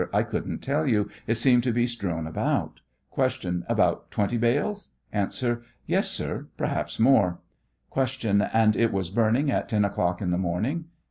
I 0.11 0.23
couldn't 0.23 0.63
tell 0.63 0.87
you, 0.87 1.11
it 1.27 1.35
seemed 1.35 1.61
to 1.61 1.71
bo 1.71 1.85
strewn 1.85 2.25
around. 2.25 2.81
Q. 3.13 3.63
About 3.69 4.09
twenty 4.09 4.35
bales? 4.35 4.89
A. 5.13 5.27
Yes, 5.85 6.09
sir; 6.09 6.47
perhaps 6.57 6.99
more. 6.99 7.37
Q. 7.93 8.31
And 8.51 8.75
it 8.75 8.91
was 8.91 9.11
burning 9.11 9.51
at 9.51 9.69
10 9.69 9.85
o'clock 9.85 10.19
in 10.19 10.31
the 10.31 10.39
morning? 10.39 10.85